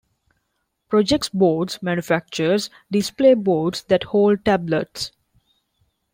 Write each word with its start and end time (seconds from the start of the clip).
Projex 0.89 1.31
Boards 1.31 1.77
manufactures 1.83 2.71
display 2.89 3.35
boards 3.35 3.83
that 3.83 4.05
hold 4.05 4.43
tablets. 4.43 5.11